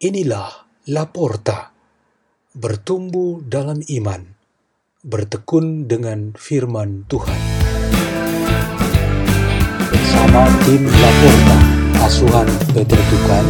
Inilah 0.00 0.64
Laporta, 0.88 1.76
bertumbuh 2.56 3.44
dalam 3.44 3.84
iman, 3.84 4.32
bertekun 5.04 5.92
dengan 5.92 6.32
firman 6.40 7.04
Tuhan. 7.04 7.36
Bersama 9.92 10.48
tim 10.64 10.88
Laporta, 10.88 11.58
asuhan 12.00 12.48
Peter 12.72 12.96
Tukan, 12.96 13.44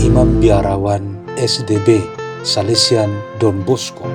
Imam 0.00 0.40
Biarawan 0.40 1.28
SDB, 1.36 2.00
Salesian 2.40 3.12
Don 3.36 3.60
Bosco. 3.60 4.08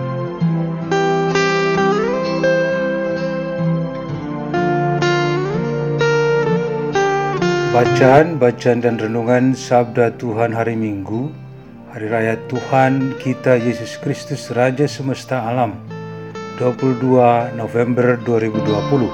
Bacaan, 7.70 8.42
bacaan 8.42 8.82
dan 8.82 8.98
renungan 8.98 9.54
Sabda 9.54 10.18
Tuhan 10.18 10.58
hari 10.58 10.74
Minggu, 10.74 11.46
Hari 11.88 12.12
Raya 12.12 12.36
Tuhan 12.52 13.16
kita 13.16 13.56
Yesus 13.56 13.96
Kristus 14.04 14.52
Raja 14.52 14.84
Semesta 14.92 15.48
Alam, 15.48 15.80
22 16.60 17.56
November 17.56 18.20
2020. 18.28 19.08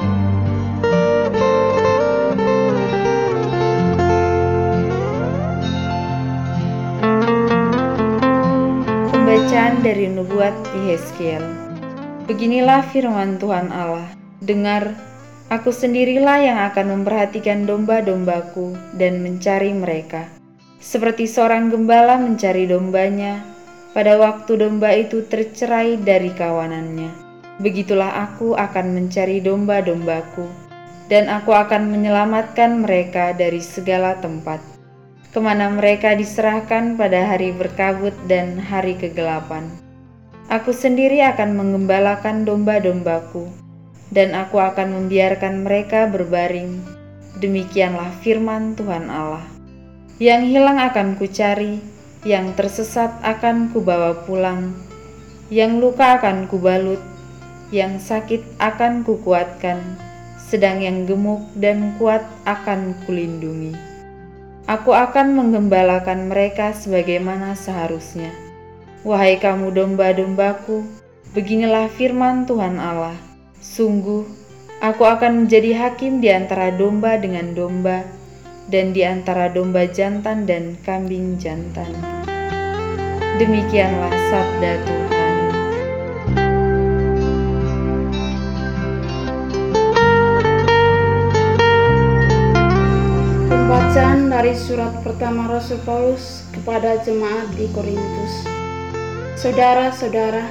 Pembacaan 9.13 9.73
dari 9.85 10.09
Nubuat 10.09 10.57
Yehezkiel. 10.73 11.45
Beginilah 12.25 12.81
firman 12.89 13.37
Tuhan 13.37 13.69
Allah. 13.69 14.09
Dengar, 14.41 14.97
Aku 15.53 15.69
sendirilah 15.69 16.41
yang 16.41 16.57
akan 16.73 16.97
memperhatikan 16.97 17.69
domba-dombaku 17.69 18.73
dan 18.97 19.21
mencari 19.21 19.69
mereka. 19.69 20.42
Seperti 20.83 21.31
seorang 21.31 21.71
gembala 21.71 22.19
mencari 22.19 22.67
dombanya, 22.67 23.39
pada 23.95 24.19
waktu 24.19 24.59
domba 24.59 24.91
itu 24.91 25.23
tercerai 25.31 25.95
dari 25.95 26.27
kawanannya. 26.35 27.07
Begitulah 27.63 28.27
aku 28.27 28.51
akan 28.59 28.91
mencari 28.91 29.39
domba-dombaku, 29.39 30.43
dan 31.07 31.31
aku 31.31 31.55
akan 31.55 31.87
menyelamatkan 31.87 32.83
mereka 32.83 33.31
dari 33.31 33.63
segala 33.63 34.19
tempat. 34.19 34.59
Ke 35.31 35.39
mana 35.39 35.71
mereka 35.71 36.19
diserahkan 36.19 36.99
pada 36.99 37.31
hari 37.31 37.55
berkabut 37.55 38.13
dan 38.27 38.59
hari 38.59 38.99
kegelapan. 38.99 39.71
Aku 40.51 40.75
sendiri 40.75 41.23
akan 41.23 41.55
mengembalakan 41.55 42.43
domba-dombaku 42.43 43.47
dan 44.11 44.35
aku 44.35 44.59
akan 44.61 44.93
membiarkan 44.93 45.65
mereka 45.65 46.05
berbaring. 46.11 46.77
Demikianlah 47.41 48.13
firman 48.21 48.77
Tuhan 48.77 49.09
Allah. 49.09 49.52
Yang 50.21 50.41
hilang 50.53 50.77
akan 50.77 51.17
kucari, 51.17 51.81
yang 52.21 52.53
tersesat 52.53 53.09
akan 53.25 53.73
kubawa 53.73 54.25
pulang, 54.29 54.77
yang 55.49 55.81
luka 55.81 56.21
akan 56.21 56.45
kubalut, 56.45 57.01
yang 57.73 57.97
sakit 57.97 58.45
akan 58.61 59.01
kukuatkan, 59.01 59.81
sedang 60.37 60.85
yang 60.85 61.09
gemuk 61.09 61.41
dan 61.57 61.97
kuat 61.97 62.21
akan 62.45 62.93
kulindungi. 63.09 63.73
Aku 64.69 64.93
akan 64.93 65.33
menggembalakan 65.33 66.29
mereka 66.29 66.71
sebagaimana 66.77 67.57
seharusnya. 67.57 68.29
Wahai 69.01 69.41
kamu 69.41 69.73
domba-dombaku, 69.73 70.85
beginilah 71.35 71.91
firman 71.91 72.47
Tuhan 72.47 72.79
Allah 72.79 73.33
Sungguh, 73.63 74.27
aku 74.83 75.07
akan 75.07 75.47
menjadi 75.47 75.71
hakim 75.87 76.19
di 76.19 76.27
antara 76.27 76.67
domba 76.67 77.15
dengan 77.15 77.55
domba, 77.55 78.03
dan 78.71 78.95
di 78.95 79.03
antara 79.03 79.51
domba 79.51 79.83
jantan 79.89 80.47
dan 80.47 80.79
kambing 80.87 81.35
jantan. 81.35 81.91
Demikianlah 83.41 84.13
sabda 84.29 84.71
Tuhan. 84.85 85.35
Pembacaan 93.49 94.19
dari 94.29 94.53
surat 94.53 94.93
pertama 95.01 95.49
Rasul 95.49 95.81
Paulus 95.81 96.45
kepada 96.53 97.01
jemaat 97.01 97.49
di 97.57 97.65
Korintus. 97.73 98.45
Saudara-saudara, 99.33 100.45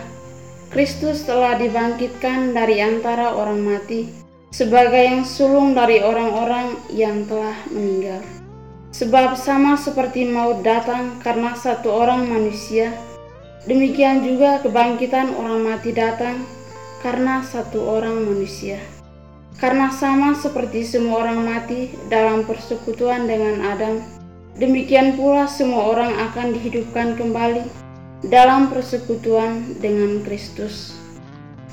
Kristus 0.74 1.22
telah 1.22 1.54
dibangkitkan 1.54 2.50
dari 2.50 2.82
antara 2.82 3.36
orang 3.36 3.62
mati 3.62 4.21
sebagai 4.52 5.00
yang 5.00 5.24
sulung 5.24 5.72
dari 5.72 6.04
orang-orang 6.04 6.76
yang 6.92 7.24
telah 7.24 7.56
meninggal. 7.72 8.20
Sebab 8.92 9.40
sama 9.40 9.80
seperti 9.80 10.28
maut 10.28 10.60
datang 10.60 11.16
karena 11.24 11.56
satu 11.56 11.88
orang 11.88 12.28
manusia, 12.28 12.92
demikian 13.64 14.20
juga 14.20 14.60
kebangkitan 14.60 15.32
orang 15.32 15.64
mati 15.64 15.96
datang 15.96 16.44
karena 17.00 17.40
satu 17.40 17.80
orang 17.80 18.20
manusia. 18.28 18.76
Karena 19.56 19.88
sama 19.88 20.36
seperti 20.36 20.84
semua 20.84 21.24
orang 21.24 21.40
mati 21.48 21.88
dalam 22.12 22.44
persekutuan 22.44 23.24
dengan 23.24 23.64
Adam, 23.64 24.04
demikian 24.60 25.16
pula 25.16 25.48
semua 25.48 25.96
orang 25.96 26.12
akan 26.28 26.52
dihidupkan 26.52 27.16
kembali 27.16 27.64
dalam 28.28 28.68
persekutuan 28.68 29.80
dengan 29.80 30.20
Kristus. 30.20 31.01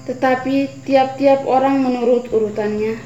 Tetapi 0.10 0.82
tiap-tiap 0.90 1.46
orang 1.46 1.86
menurut 1.86 2.34
urutannya, 2.34 2.98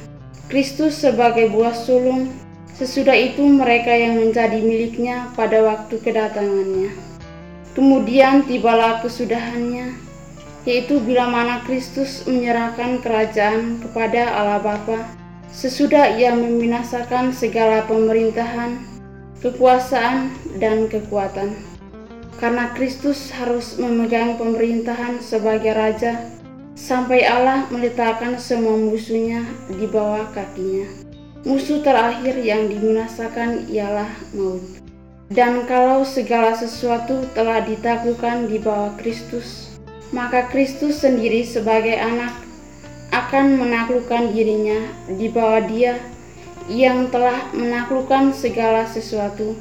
Kristus 0.47 1.03
sebagai 1.03 1.52
buah 1.52 1.75
sulung, 1.75 2.31
sesudah 2.80 3.12
itu 3.12 3.44
mereka 3.44 3.91
yang 3.91 4.24
menjadi 4.24 4.64
miliknya 4.64 5.28
pada 5.36 5.59
waktu 5.68 6.00
kedatangannya. 6.00 6.96
Kemudian 7.75 8.47
tibalah 8.47 9.03
kesudahannya, 9.03 10.00
yaitu 10.63 11.03
bila 11.03 11.28
mana 11.28 11.59
Kristus 11.68 12.24
menyerahkan 12.24 13.03
kerajaan 13.03 13.84
kepada 13.84 14.31
Allah 14.40 14.63
Bapa, 14.63 15.03
sesudah 15.52 16.16
ia 16.16 16.31
membinasakan 16.31 17.36
segala 17.36 17.84
pemerintahan, 17.84 18.80
kekuasaan, 19.44 20.31
dan 20.56 20.88
kekuatan 20.88 21.52
karena 22.44 22.75
Kristus 22.75 23.31
harus 23.31 23.80
memegang 23.80 24.36
pemerintahan 24.36 25.24
sebagai 25.24 25.72
raja 25.72 26.43
sampai 26.73 27.25
Allah 27.25 27.69
meletakkan 27.69 28.38
semua 28.38 28.78
musuhnya 28.78 29.45
di 29.69 29.85
bawah 29.85 30.25
kakinya. 30.34 30.89
Musuh 31.44 31.84
terakhir 31.84 32.39
yang 32.39 32.72
diminasakan 32.72 33.67
ialah 33.67 34.09
maut. 34.31 34.63
Dan 35.33 35.66
kalau 35.66 36.06
segala 36.06 36.53
sesuatu 36.53 37.25
telah 37.33 37.63
ditaklukkan 37.66 38.47
di 38.47 38.62
bawah 38.62 38.94
Kristus, 39.01 39.75
maka 40.13 40.45
Kristus 40.47 41.01
sendiri 41.01 41.41
sebagai 41.41 41.97
anak 41.97 42.31
akan 43.13 43.57
menaklukkan 43.62 44.33
dirinya 44.33 44.89
di 45.09 45.29
bawah 45.29 45.62
Dia 45.66 45.97
yang 46.69 47.12
telah 47.12 47.50
menaklukkan 47.51 48.31
segala 48.31 48.88
sesuatu 48.88 49.57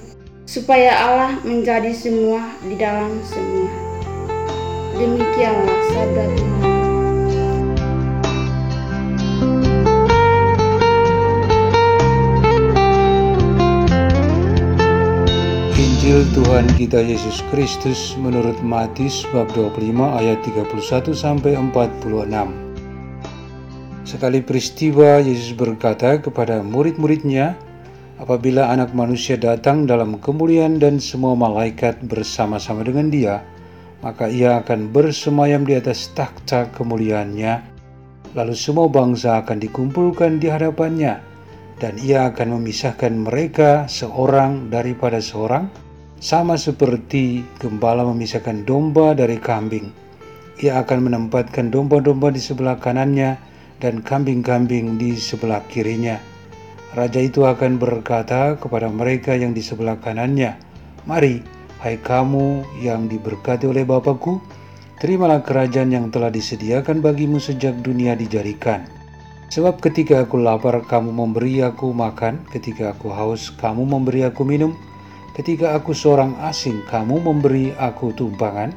supaya 0.46 0.92
Allah 0.92 1.32
menjadi 1.42 1.90
semua 1.96 2.52
di 2.62 2.76
dalam 2.76 3.16
semua. 3.26 3.70
Demikianlah 4.96 5.80
sabda 5.90 6.24
Tuhan. 6.36 6.81
Injil 15.82 16.22
Tuhan 16.30 16.70
kita 16.78 17.02
Yesus 17.02 17.42
Kristus 17.50 18.14
menurut 18.14 18.54
Matius 18.62 19.26
bab 19.34 19.50
25 19.50 19.90
ayat 20.14 20.38
31 20.46 21.10
sampai 21.10 21.58
46. 21.58 24.06
Sekali 24.06 24.46
peristiwa 24.46 25.18
Yesus 25.18 25.50
berkata 25.58 26.22
kepada 26.22 26.62
murid-muridnya, 26.62 27.58
apabila 28.22 28.70
anak 28.70 28.94
manusia 28.94 29.34
datang 29.34 29.82
dalam 29.82 30.22
kemuliaan 30.22 30.78
dan 30.78 31.02
semua 31.02 31.34
malaikat 31.34 31.98
bersama-sama 32.06 32.86
dengan 32.86 33.10
dia, 33.10 33.42
maka 34.06 34.30
ia 34.30 34.62
akan 34.62 34.86
bersemayam 34.86 35.66
di 35.66 35.74
atas 35.74 36.14
takhta 36.14 36.70
kemuliaannya, 36.78 37.58
lalu 38.38 38.54
semua 38.54 38.86
bangsa 38.86 39.42
akan 39.42 39.58
dikumpulkan 39.58 40.38
di 40.38 40.46
hadapannya, 40.46 41.31
dan 41.82 41.98
ia 41.98 42.30
akan 42.30 42.62
memisahkan 42.62 43.10
mereka 43.10 43.90
seorang 43.90 44.70
daripada 44.70 45.18
seorang, 45.18 45.66
sama 46.22 46.54
seperti 46.54 47.42
gembala 47.58 48.06
memisahkan 48.06 48.62
domba 48.62 49.18
dari 49.18 49.42
kambing. 49.42 49.90
Ia 50.62 50.86
akan 50.86 51.10
menempatkan 51.10 51.74
domba-domba 51.74 52.30
di 52.30 52.38
sebelah 52.38 52.78
kanannya 52.78 53.34
dan 53.82 53.98
kambing-kambing 53.98 54.94
di 54.94 55.18
sebelah 55.18 55.58
kirinya 55.66 56.22
Raja 56.92 57.24
itu 57.24 57.48
akan 57.48 57.80
berkata 57.80 58.60
kepada 58.60 58.92
mereka 58.92 59.32
yang 59.32 59.56
di 59.56 59.64
sebelah 59.64 59.96
kanannya, 59.96 60.60
Mari, 61.08 61.40
hai 61.80 61.96
kamu 61.96 62.68
yang 62.84 63.08
diberkati 63.08 63.64
oleh 63.64 63.88
Bapakku, 63.88 64.44
terimalah 65.00 65.40
kerajaan 65.40 65.88
yang 65.88 66.06
telah 66.12 66.28
disediakan 66.28 67.00
bagimu 67.00 67.40
sejak 67.40 67.80
dunia 67.80 68.12
dijadikan. 68.12 68.84
Sebab 69.52 69.84
ketika 69.84 70.24
aku 70.24 70.40
lapar, 70.40 70.80
kamu 70.80 71.12
memberi 71.12 71.60
aku 71.60 71.92
makan, 71.92 72.40
ketika 72.48 72.96
aku 72.96 73.12
haus, 73.12 73.52
kamu 73.60 73.84
memberi 73.84 74.24
aku 74.24 74.48
minum, 74.48 74.72
Ketika 75.32 75.72
aku 75.72 75.96
seorang 75.96 76.36
asing, 76.44 76.84
kamu 76.92 77.24
memberi 77.24 77.72
aku 77.80 78.12
tumpangan. 78.12 78.68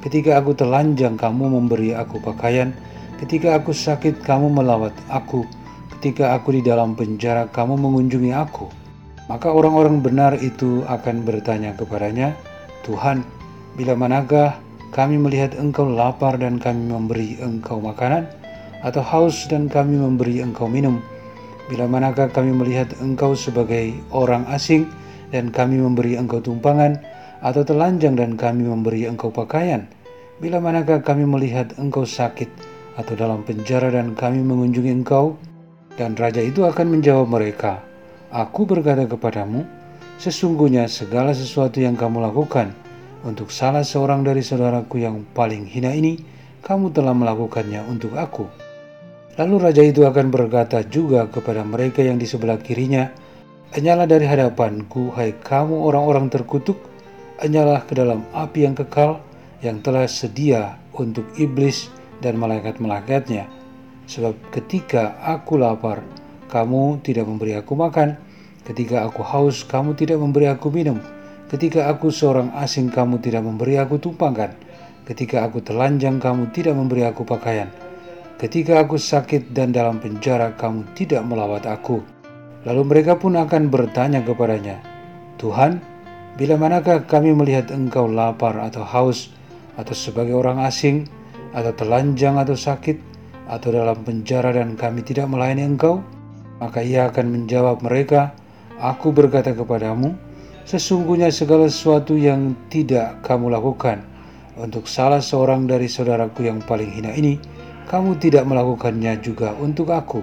Ketika 0.00 0.40
aku 0.40 0.56
telanjang, 0.56 1.20
kamu 1.20 1.52
memberi 1.52 1.92
aku 1.92 2.16
pakaian. 2.24 2.72
Ketika 3.20 3.60
aku 3.60 3.76
sakit, 3.76 4.24
kamu 4.24 4.48
melawat 4.48 4.96
aku. 5.12 5.44
Ketika 5.92 6.32
aku 6.32 6.56
di 6.56 6.64
dalam 6.64 6.96
penjara, 6.96 7.44
kamu 7.52 7.76
mengunjungi 7.76 8.32
aku. 8.32 8.72
Maka 9.28 9.52
orang-orang 9.52 10.00
benar 10.00 10.32
itu 10.40 10.80
akan 10.88 11.28
bertanya 11.28 11.76
kepadanya, 11.76 12.32
Tuhan, 12.88 13.20
bila 13.76 13.92
manakah 13.92 14.56
kami 14.96 15.20
melihat 15.20 15.52
engkau 15.60 15.84
lapar 15.84 16.40
dan 16.40 16.56
kami 16.56 16.88
memberi 16.88 17.36
engkau 17.44 17.84
makanan, 17.84 18.24
atau 18.84 19.02
haus 19.02 19.46
dan 19.50 19.66
kami 19.66 19.98
memberi 19.98 20.42
engkau 20.42 20.70
minum? 20.70 21.02
Bila 21.68 21.84
manakah 21.84 22.32
kami 22.32 22.54
melihat 22.56 22.92
engkau 23.04 23.36
sebagai 23.36 23.92
orang 24.14 24.48
asing, 24.48 24.88
dan 25.28 25.52
kami 25.52 25.76
memberi 25.76 26.16
engkau 26.16 26.40
tumpangan, 26.40 26.96
atau 27.44 27.62
telanjang 27.62 28.16
dan 28.16 28.34
kami 28.40 28.64
memberi 28.64 29.04
engkau 29.04 29.28
pakaian? 29.28 29.84
Bila 30.38 30.62
manakah 30.62 31.02
kami 31.02 31.26
melihat 31.26 31.74
engkau 31.76 32.06
sakit 32.06 32.48
atau 32.96 33.14
dalam 33.18 33.42
penjara 33.42 33.90
dan 33.90 34.14
kami 34.14 34.40
mengunjungi 34.40 35.02
engkau? 35.02 35.34
Dan 35.98 36.14
raja 36.14 36.38
itu 36.38 36.62
akan 36.62 36.94
menjawab 36.94 37.26
mereka, 37.26 37.82
Aku 38.28 38.68
berkata 38.68 39.08
kepadamu, 39.08 39.64
sesungguhnya 40.20 40.84
segala 40.86 41.32
sesuatu 41.32 41.80
yang 41.80 41.96
kamu 41.96 42.22
lakukan 42.22 42.70
untuk 43.24 43.50
salah 43.50 43.82
seorang 43.82 44.22
dari 44.22 44.44
saudaraku 44.44 45.00
yang 45.00 45.24
paling 45.34 45.66
hina 45.66 45.90
ini, 45.90 46.20
kamu 46.60 46.92
telah 46.92 47.16
melakukannya 47.16 47.82
untuk 47.88 48.14
aku. 48.14 48.67
Lalu 49.38 49.54
raja 49.70 49.82
itu 49.86 50.02
akan 50.02 50.34
berkata 50.34 50.82
juga 50.82 51.30
kepada 51.30 51.62
mereka 51.62 52.02
yang 52.02 52.18
di 52.18 52.26
sebelah 52.26 52.58
kirinya, 52.58 53.06
Enyalah 53.68 54.08
dari 54.08 54.24
hadapanku, 54.24 55.12
hai 55.12 55.36
kamu 55.44 55.92
orang-orang 55.92 56.32
terkutuk, 56.32 56.80
enyalah 57.36 57.84
ke 57.84 57.92
dalam 57.92 58.24
api 58.32 58.64
yang 58.64 58.72
kekal 58.72 59.20
yang 59.60 59.84
telah 59.84 60.08
sedia 60.08 60.80
untuk 60.96 61.28
iblis 61.36 61.92
dan 62.24 62.40
malaikat-malaikatnya. 62.40 63.44
Sebab 64.08 64.56
ketika 64.56 65.20
aku 65.20 65.60
lapar, 65.60 66.00
kamu 66.48 67.04
tidak 67.04 67.28
memberi 67.28 67.60
aku 67.60 67.76
makan. 67.76 68.16
Ketika 68.64 69.04
aku 69.04 69.20
haus, 69.20 69.68
kamu 69.68 69.92
tidak 70.00 70.16
memberi 70.16 70.48
aku 70.48 70.72
minum. 70.72 70.96
Ketika 71.52 71.92
aku 71.92 72.08
seorang 72.08 72.48
asing, 72.56 72.88
kamu 72.88 73.20
tidak 73.20 73.44
memberi 73.44 73.76
aku 73.76 74.00
tumpangan. 74.00 74.56
Ketika 75.04 75.44
aku 75.44 75.60
telanjang, 75.60 76.16
kamu 76.16 76.56
tidak 76.56 76.72
memberi 76.72 77.04
aku 77.04 77.28
pakaian. 77.28 77.68
Ketika 78.38 78.86
aku 78.86 78.94
sakit 78.94 79.50
dan 79.50 79.74
dalam 79.74 79.98
penjara, 79.98 80.54
kamu 80.54 80.94
tidak 80.94 81.26
melawat 81.26 81.66
aku. 81.66 81.98
Lalu 82.62 82.82
mereka 82.86 83.18
pun 83.18 83.34
akan 83.34 83.66
bertanya 83.66 84.22
kepadanya, 84.22 84.78
Tuhan, 85.42 85.82
bila 86.38 86.54
manakah 86.54 87.02
kami 87.02 87.34
melihat 87.34 87.74
engkau 87.74 88.06
lapar 88.06 88.54
atau 88.62 88.86
haus, 88.86 89.34
atau 89.74 89.90
sebagai 89.90 90.38
orang 90.38 90.62
asing, 90.62 91.10
atau 91.50 91.74
telanjang 91.74 92.38
atau 92.38 92.54
sakit, 92.54 93.02
atau 93.50 93.74
dalam 93.74 94.06
penjara 94.06 94.54
dan 94.54 94.78
kami 94.78 95.02
tidak 95.02 95.26
melayani 95.26 95.74
engkau? 95.74 95.98
Maka 96.62 96.78
ia 96.78 97.10
akan 97.10 97.34
menjawab 97.34 97.82
mereka, 97.82 98.38
Aku 98.78 99.10
berkata 99.10 99.50
kepadamu, 99.50 100.14
sesungguhnya 100.62 101.34
segala 101.34 101.66
sesuatu 101.66 102.14
yang 102.14 102.54
tidak 102.70 103.18
kamu 103.26 103.50
lakukan 103.50 104.06
untuk 104.54 104.86
salah 104.86 105.18
seorang 105.18 105.66
dari 105.66 105.90
saudaraku 105.90 106.46
yang 106.46 106.62
paling 106.62 106.86
hina 106.86 107.10
ini, 107.18 107.57
kamu 107.88 108.20
tidak 108.20 108.44
melakukannya 108.44 109.16
juga 109.24 109.56
untuk 109.56 109.88
aku 109.88 110.20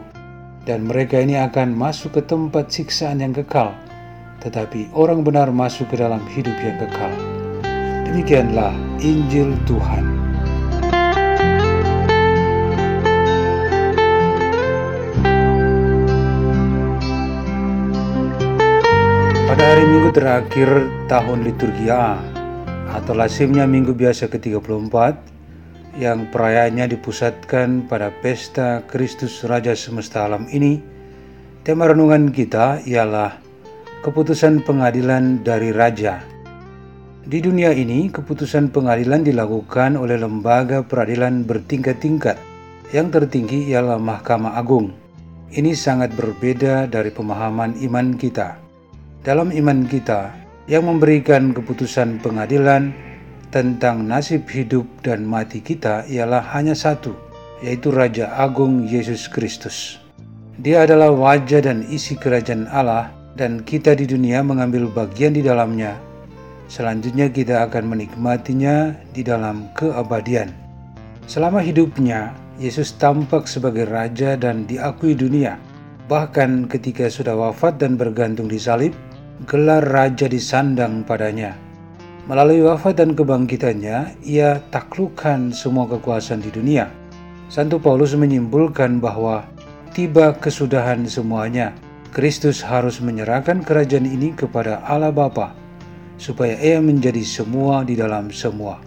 dan 0.70 0.86
mereka 0.86 1.18
ini 1.18 1.34
akan 1.42 1.74
masuk 1.74 2.14
ke 2.14 2.22
tempat 2.22 2.70
siksaan 2.70 3.26
yang 3.26 3.34
kekal, 3.34 3.74
tetapi 4.46 4.94
orang 4.94 5.26
benar 5.26 5.50
masuk 5.50 5.90
ke 5.90 5.98
dalam 5.98 6.22
hidup 6.30 6.54
yang 6.62 6.78
kekal. 6.78 7.10
Demikianlah 8.06 8.70
Injil 9.02 9.58
Tuhan. 9.66 10.06
Pada 19.50 19.64
hari 19.66 19.86
Minggu 19.90 20.10
terakhir 20.14 20.70
tahun 21.10 21.42
liturgi 21.42 21.90
A 21.90 22.22
atau 22.94 23.18
lazimnya 23.18 23.66
Minggu 23.66 23.98
biasa 23.98 24.30
ke-34 24.30 25.35
yang 25.95 26.27
perayaannya 26.27 26.92
dipusatkan 26.95 27.88
pada 27.88 28.12
pesta 28.12 28.83
Kristus 28.83 29.44
Raja 29.47 29.71
semesta 29.75 30.27
alam 30.27 30.47
ini, 30.51 30.80
tema 31.63 31.88
renungan 31.88 32.36
kita 32.36 32.83
ialah 32.83 33.39
keputusan 34.03 34.68
pengadilan 34.68 35.42
dari 35.42 35.71
Raja. 35.71 36.19
Di 37.25 37.42
dunia 37.42 37.74
ini, 37.74 38.13
keputusan 38.13 38.69
pengadilan 38.69 39.25
dilakukan 39.25 39.97
oleh 39.97 40.21
lembaga 40.21 40.86
peradilan 40.86 41.42
bertingkat-tingkat. 41.42 42.38
Yang 42.94 43.07
tertinggi 43.18 43.65
ialah 43.74 43.97
Mahkamah 43.97 44.53
Agung. 44.62 44.94
Ini 45.50 45.74
sangat 45.74 46.13
berbeda 46.13 46.86
dari 46.86 47.09
pemahaman 47.09 47.81
iman 47.81 48.13
kita. 48.13 48.62
Dalam 49.25 49.50
iman 49.50 49.89
kita, 49.89 50.38
yang 50.69 50.86
memberikan 50.86 51.50
keputusan 51.53 52.21
pengadilan 52.21 52.94
tentang 53.56 54.04
nasib 54.04 54.52
hidup 54.52 54.84
dan 55.00 55.24
mati 55.24 55.63
kita 55.63 56.04
ialah 56.12 56.44
hanya 56.52 56.75
satu, 56.75 57.16
yaitu 57.63 57.88
Raja 57.88 58.28
Agung 58.36 58.84
Yesus 58.84 59.31
Kristus. 59.31 59.96
Dia 60.60 60.84
adalah 60.84 61.16
wajah 61.16 61.63
dan 61.63 61.88
isi 61.88 62.19
kerajaan 62.19 62.68
Allah 62.68 63.16
dan 63.40 63.63
kita 63.63 63.96
di 63.96 64.04
dunia 64.04 64.44
mengambil 64.44 64.92
bagian 64.92 65.31
di 65.31 65.40
dalamnya. 65.40 65.96
Selanjutnya 66.68 67.31
kita 67.31 67.63
akan 67.72 67.96
menikmatinya 67.96 68.92
di 69.16 69.24
dalam 69.24 69.72
keabadian. 69.72 70.52
Selama 71.24 71.63
hidupnya, 71.63 72.36
Yesus 72.60 72.92
tampak 73.00 73.48
sebagai 73.48 73.88
Raja 73.88 74.36
dan 74.36 74.68
diakui 74.68 75.16
dunia. 75.16 75.56
Bahkan 76.12 76.68
ketika 76.68 77.07
sudah 77.07 77.40
wafat 77.40 77.80
dan 77.80 77.96
bergantung 77.96 78.52
di 78.52 78.60
salib, 78.60 78.92
gelar 79.48 79.80
Raja 79.80 80.28
disandang 80.28 81.07
padanya. 81.07 81.65
Melalui 82.25 82.66
wafat 82.66 82.98
dan 82.98 83.13
kebangkitannya, 83.13 84.18
ia 84.26 84.57
taklukkan 84.73 85.54
semua 85.54 85.85
kekuasaan 85.85 86.42
di 86.42 86.50
dunia. 86.50 86.90
Santo 87.54 87.78
Paulus 87.78 88.18
menyimpulkan 88.18 88.97
bahwa 88.97 89.45
tiba 89.94 90.33
kesudahan 90.33 91.06
semuanya. 91.06 91.78
Kristus 92.09 92.66
harus 92.66 92.97
menyerahkan 92.97 93.61
kerajaan 93.61 94.09
ini 94.09 94.33
kepada 94.33 94.81
Allah 94.90 95.14
Bapa, 95.14 95.54
supaya 96.18 96.57
ia 96.57 96.81
menjadi 96.81 97.21
semua 97.21 97.85
di 97.85 97.94
dalam 97.94 98.33
semua. 98.33 98.81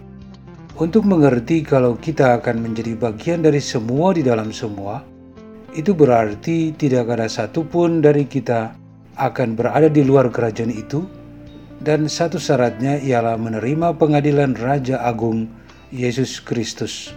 Untuk 0.75 1.07
mengerti 1.07 1.63
kalau 1.63 1.95
kita 1.95 2.41
akan 2.43 2.59
menjadi 2.59 2.97
bagian 2.99 3.39
dari 3.39 3.63
semua 3.63 4.11
di 4.11 4.25
dalam 4.25 4.51
semua, 4.51 4.99
itu 5.77 5.95
berarti 5.95 6.75
tidak 6.75 7.07
ada 7.15 7.31
satupun 7.31 8.03
dari 8.03 8.27
kita 8.27 8.75
akan 9.15 9.55
berada 9.55 9.87
di 9.87 10.03
luar 10.03 10.27
kerajaan 10.27 10.73
itu, 10.73 11.05
dan 11.79 12.11
satu 12.11 12.35
syaratnya 12.35 12.99
ialah 12.99 13.39
menerima 13.39 13.95
pengadilan 13.95 14.55
Raja 14.59 14.99
Agung 14.99 15.47
Yesus 15.95 16.43
Kristus. 16.43 17.15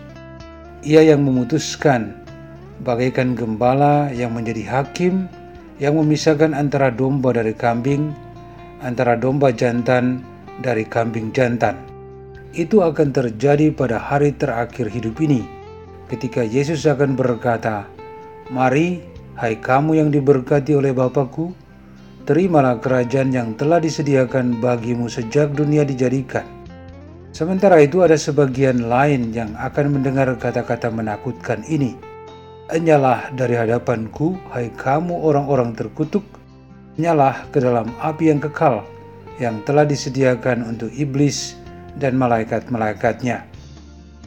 Ia 0.86 1.02
yang 1.02 1.26
memutuskan 1.26 2.14
bagaikan 2.82 3.34
gembala 3.38 4.10
yang 4.10 4.34
menjadi 4.34 4.66
hakim 4.66 5.26
yang 5.82 5.98
memisahkan 5.98 6.54
antara 6.54 6.94
domba 6.94 7.34
dari 7.34 7.54
kambing, 7.54 8.14
antara 8.86 9.18
domba 9.18 9.50
jantan 9.50 10.22
dari 10.62 10.86
kambing 10.86 11.34
jantan. 11.34 11.74
Itu 12.54 12.86
akan 12.86 13.10
terjadi 13.10 13.74
pada 13.74 13.98
hari 13.98 14.30
terakhir 14.36 14.86
hidup 14.86 15.18
ini, 15.18 15.42
ketika 16.06 16.44
Yesus 16.46 16.86
akan 16.86 17.18
berkata, 17.18 17.88
Mari, 18.52 19.00
hai 19.40 19.56
kamu 19.58 20.04
yang 20.04 20.08
diberkati 20.12 20.76
oleh 20.76 20.92
Bapakku, 20.92 21.56
terimalah 22.22 22.78
kerajaan 22.78 23.34
yang 23.34 23.48
telah 23.58 23.82
disediakan 23.82 24.62
bagimu 24.62 25.10
sejak 25.10 25.50
dunia 25.58 25.82
dijadikan. 25.82 26.46
Sementara 27.32 27.80
itu 27.80 28.04
ada 28.04 28.14
sebagian 28.14 28.86
lain 28.86 29.32
yang 29.32 29.50
akan 29.56 29.98
mendengar 29.98 30.28
kata-kata 30.36 30.92
menakutkan 30.92 31.64
ini. 31.66 31.96
Enyalah 32.70 33.32
dari 33.34 33.58
hadapanku, 33.58 34.36
hai 34.52 34.70
kamu 34.76 35.16
orang-orang 35.16 35.74
terkutuk, 35.74 36.22
nyalah 37.00 37.48
ke 37.50 37.58
dalam 37.58 37.90
api 37.98 38.30
yang 38.30 38.40
kekal, 38.40 38.84
yang 39.40 39.64
telah 39.64 39.82
disediakan 39.88 40.62
untuk 40.68 40.92
iblis 40.92 41.56
dan 41.98 42.14
malaikat-malaikatnya. 42.20 43.48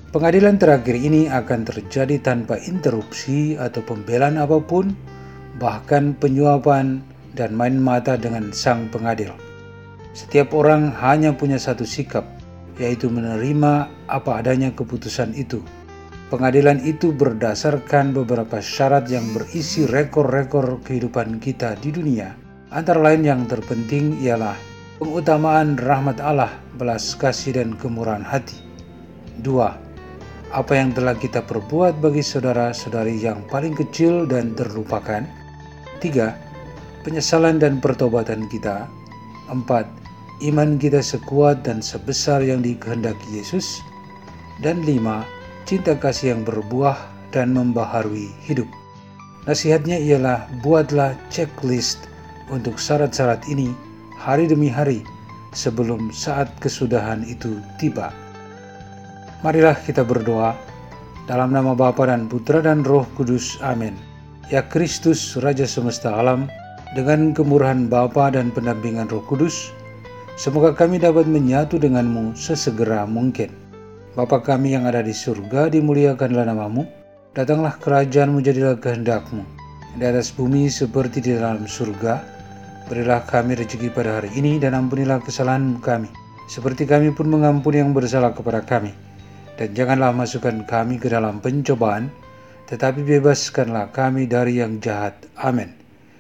Pengadilan 0.10 0.58
terakhir 0.58 0.96
ini 0.98 1.28
akan 1.28 1.68
terjadi 1.68 2.18
tanpa 2.24 2.58
interupsi 2.58 3.60
atau 3.60 3.84
pembelaan 3.86 4.42
apa 4.42 4.58
pun, 4.64 4.96
bahkan 5.62 6.16
penyuapan, 6.18 7.04
dan 7.36 7.54
main 7.54 7.76
mata 7.76 8.16
dengan 8.16 8.50
sang 8.56 8.88
pengadil. 8.90 9.36
Setiap 10.16 10.56
orang 10.56 10.96
hanya 11.04 11.36
punya 11.36 11.60
satu 11.60 11.84
sikap, 11.84 12.24
yaitu 12.80 13.12
menerima 13.12 13.92
apa 14.08 14.40
adanya 14.40 14.72
keputusan 14.72 15.36
itu. 15.36 15.60
Pengadilan 16.32 16.82
itu 16.82 17.14
berdasarkan 17.14 18.16
beberapa 18.16 18.64
syarat 18.64 19.12
yang 19.12 19.28
berisi 19.36 19.86
rekor-rekor 19.86 20.82
kehidupan 20.82 21.38
kita 21.38 21.78
di 21.84 21.92
dunia. 21.92 22.34
Antara 22.74 23.12
lain 23.12 23.22
yang 23.22 23.46
terpenting 23.46 24.18
ialah 24.24 24.58
Pengutamaan 24.96 25.76
rahmat 25.76 26.24
Allah, 26.24 26.56
belas 26.80 27.20
kasih 27.20 27.60
dan 27.60 27.76
kemurahan 27.76 28.24
hati. 28.24 28.56
Dua, 29.44 29.76
apa 30.56 30.72
yang 30.72 30.96
telah 30.96 31.20
kita 31.20 31.44
perbuat 31.44 32.00
bagi 32.00 32.24
saudara-saudari 32.24 33.20
yang 33.20 33.44
paling 33.52 33.76
kecil 33.76 34.24
dan 34.24 34.56
terlupakan. 34.56 35.28
Tiga, 36.00 36.40
penyesalan 37.06 37.62
dan 37.62 37.78
pertobatan 37.78 38.50
kita. 38.50 38.90
Empat, 39.46 39.86
iman 40.42 40.82
kita 40.82 41.06
sekuat 41.06 41.62
dan 41.62 41.86
sebesar 41.86 42.42
yang 42.42 42.66
dikehendaki 42.66 43.30
Yesus. 43.30 43.80
Dan 44.66 44.82
lima, 44.82 45.22
cinta 45.70 45.94
kasih 45.94 46.34
yang 46.34 46.42
berbuah 46.42 46.98
dan 47.30 47.54
membaharui 47.54 48.34
hidup. 48.42 48.66
Nasihatnya 49.46 50.02
ialah 50.02 50.50
buatlah 50.66 51.14
checklist 51.30 52.10
untuk 52.50 52.82
syarat-syarat 52.82 53.46
ini 53.46 53.70
hari 54.18 54.50
demi 54.50 54.74
hari 54.74 55.06
sebelum 55.54 56.10
saat 56.10 56.50
kesudahan 56.58 57.22
itu 57.30 57.62
tiba. 57.78 58.10
Marilah 59.46 59.78
kita 59.78 60.02
berdoa 60.02 60.58
dalam 61.30 61.54
nama 61.54 61.78
Bapa 61.78 62.10
dan 62.10 62.26
Putra 62.26 62.66
dan 62.66 62.82
Roh 62.82 63.06
Kudus. 63.14 63.62
Amin. 63.62 63.94
Ya 64.50 64.66
Kristus, 64.66 65.38
Raja 65.38 65.70
semesta 65.70 66.10
alam, 66.10 66.50
dengan 66.94 67.34
kemurahan 67.34 67.90
Bapa 67.90 68.30
dan 68.30 68.54
pendampingan 68.54 69.10
Roh 69.10 69.26
Kudus, 69.26 69.74
semoga 70.38 70.76
kami 70.78 71.02
dapat 71.02 71.26
menyatu 71.26 71.82
denganmu 71.82 72.38
sesegera 72.38 73.10
mungkin. 73.10 73.50
Bapa 74.14 74.44
kami 74.44 74.78
yang 74.78 74.86
ada 74.86 75.02
di 75.02 75.16
surga, 75.16 75.74
dimuliakanlah 75.74 76.46
namamu. 76.46 76.86
Datanglah 77.34 77.80
kerajaanmu, 77.82 78.44
jadilah 78.46 78.78
kehendakmu. 78.78 79.42
Di 79.98 80.04
atas 80.06 80.30
bumi 80.30 80.70
seperti 80.70 81.24
di 81.24 81.36
dalam 81.36 81.66
surga, 81.66 82.22
berilah 82.92 83.26
kami 83.26 83.58
rezeki 83.58 83.90
pada 83.90 84.22
hari 84.22 84.30
ini 84.38 84.62
dan 84.62 84.76
ampunilah 84.76 85.24
kesalahan 85.24 85.82
kami. 85.82 86.08
Seperti 86.46 86.86
kami 86.86 87.10
pun 87.16 87.28
mengampuni 87.28 87.82
yang 87.82 87.92
bersalah 87.92 88.32
kepada 88.32 88.62
kami 88.62 88.94
dan 89.56 89.72
janganlah 89.72 90.12
masukkan 90.12 90.64
kami 90.68 91.00
ke 91.00 91.08
dalam 91.08 91.40
pencobaan, 91.40 92.12
tetapi 92.68 93.04
bebaskanlah 93.08 93.92
kami 93.96 94.28
dari 94.28 94.60
yang 94.60 94.84
jahat. 94.84 95.16
Amin. 95.40 95.85